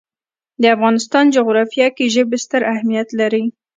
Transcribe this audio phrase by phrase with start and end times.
[0.61, 3.43] د افغانستان جغرافیه کې ژبې ستر اهمیت لري.